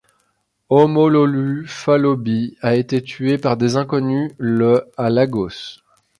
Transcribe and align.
Omololu 0.71 1.67
Falobi 1.69 2.57
a 2.63 2.73
été 2.73 3.03
tué 3.03 3.37
par 3.37 3.55
des 3.55 3.75
inconnus 3.75 4.31
le 4.39 4.89
à 4.97 5.11
Lagos. 5.11 5.77